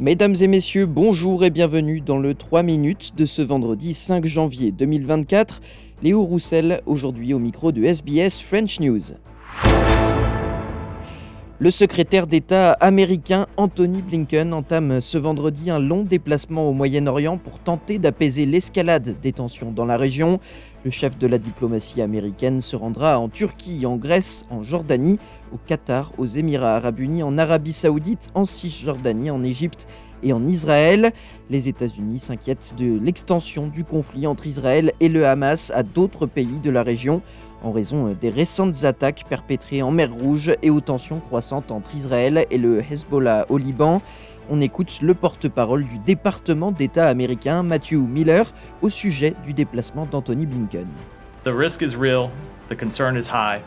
[0.00, 4.70] Mesdames et messieurs, bonjour et bienvenue dans le 3 minutes de ce vendredi 5 janvier
[4.70, 5.60] 2024.
[6.04, 9.14] Léo Roussel, aujourd'hui au micro de SBS French News.
[11.60, 17.58] Le secrétaire d'État américain Anthony Blinken entame ce vendredi un long déplacement au Moyen-Orient pour
[17.58, 20.38] tenter d'apaiser l'escalade des tensions dans la région.
[20.84, 25.18] Le chef de la diplomatie américaine se rendra en Turquie, en Grèce, en Jordanie,
[25.52, 29.88] au Qatar, aux Émirats arabes unis, en Arabie saoudite, en Cisjordanie, en Égypte
[30.22, 31.10] et en Israël.
[31.50, 36.60] Les États-Unis s'inquiètent de l'extension du conflit entre Israël et le Hamas à d'autres pays
[36.62, 37.20] de la région
[37.62, 42.46] en raison des récentes attaques perpétrées en mer Rouge et aux tensions croissantes entre Israël
[42.50, 44.02] et le Hezbollah au Liban.
[44.50, 48.46] On écoute le porte-parole du département d'État américain, Matthew Miller,
[48.80, 50.86] au sujet du déplacement d'Anthony Blinken.
[51.44, 52.30] The risk is real,
[52.68, 53.60] the concern is high.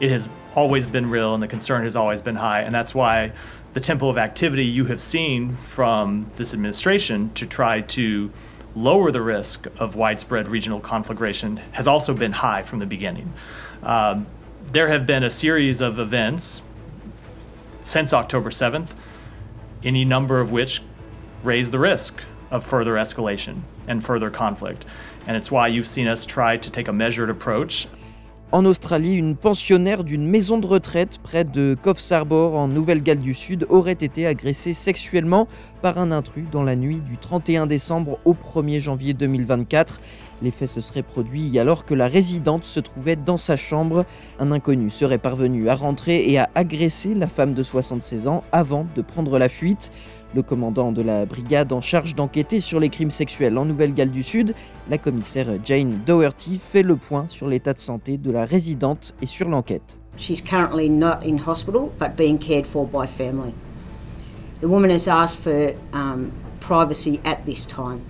[0.00, 3.32] It has always been real and the concern has always been high, and that's why
[3.74, 8.30] the tempo of activity you have seen from this administration to try to
[8.74, 13.32] lower the risk of widespread regional conflagration has also been high from the beginning.
[13.82, 14.26] Um,
[14.70, 16.62] there have been a series of events
[17.82, 18.94] since October 7th,
[19.84, 20.80] any number of which
[21.42, 24.84] raise the risk of further escalation and further conflict.
[25.26, 27.88] And it's why you've seen us try to take a measured approach
[28.52, 33.32] En Australie, une pensionnaire d'une maison de retraite près de Coffs Harbour en Nouvelle-Galles du
[33.32, 35.48] Sud aurait été agressée sexuellement
[35.80, 40.02] par un intrus dans la nuit du 31 décembre au 1er janvier 2024.
[40.42, 44.04] Les faits se seraient produits alors que la résidente se trouvait dans sa chambre.
[44.40, 48.86] Un inconnu serait parvenu à rentrer et à agresser la femme de 76 ans avant
[48.96, 49.90] de prendre la fuite.
[50.34, 54.22] Le commandant de la brigade en charge d'enquêter sur les crimes sexuels en Nouvelle-Galles du
[54.22, 54.54] Sud,
[54.90, 59.26] la commissaire Jane Doherty, fait le point sur l'état de santé de la résidente et
[59.26, 60.00] sur l'enquête.
[60.16, 63.52] She's currently not in hospital but being cared for by family.
[64.60, 68.00] The woman has asked for um, privacy at this time.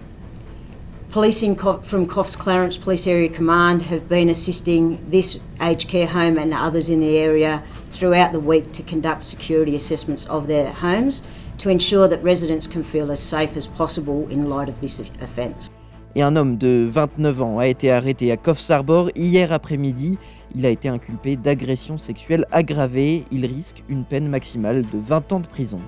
[1.12, 6.38] Police in, from Coffs Clarence Police Area Command have been assisting this aged care home
[6.38, 11.20] and others in the area throughout the week to conduct security assessments of their homes
[11.58, 15.68] to ensure that residents can feel as safe as possible in light of this offence.
[16.14, 20.16] Et un homme de 29 ans a été arrêté à Coffs Harbour hier après-midi.
[20.54, 23.26] Il a été inculpé d'agression sexuelle aggravée.
[23.30, 25.80] Il risque une peine maximale de 20 ans de prison.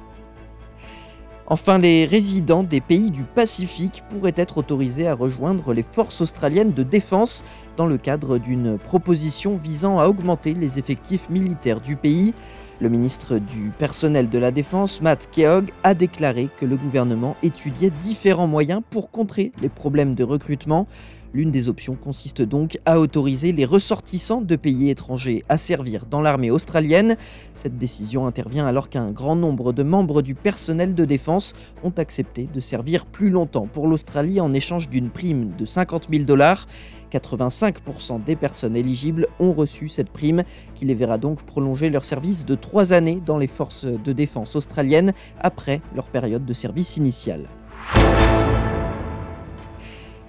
[1.46, 6.72] Enfin, les résidents des pays du Pacifique pourraient être autorisés à rejoindre les forces australiennes
[6.72, 7.44] de défense
[7.76, 12.32] dans le cadre d'une proposition visant à augmenter les effectifs militaires du pays.
[12.80, 17.90] Le ministre du personnel de la Défense, Matt Keogh, a déclaré que le gouvernement étudiait
[17.90, 20.86] différents moyens pour contrer les problèmes de recrutement.
[21.34, 26.20] L'une des options consiste donc à autoriser les ressortissants de pays étrangers à servir dans
[26.20, 27.16] l'armée australienne.
[27.54, 31.52] Cette décision intervient alors qu'un grand nombre de membres du personnel de défense
[31.82, 36.22] ont accepté de servir plus longtemps pour l'Australie en échange d'une prime de 50 000
[36.22, 36.68] dollars.
[37.12, 40.44] 85% des personnes éligibles ont reçu cette prime
[40.76, 44.54] qui les verra donc prolonger leur service de 3 années dans les forces de défense
[44.54, 47.48] australiennes après leur période de service initiale.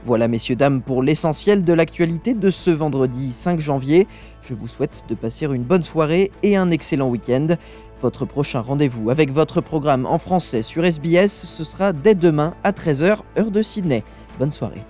[0.05, 4.07] Voilà messieurs, dames, pour l'essentiel de l'actualité de ce vendredi 5 janvier.
[4.47, 7.47] Je vous souhaite de passer une bonne soirée et un excellent week-end.
[8.03, 12.71] Votre prochain rendez-vous avec votre programme en français sur SBS, ce sera dès demain à
[12.71, 14.03] 13h, heure de Sydney.
[14.37, 14.83] Bonne soirée.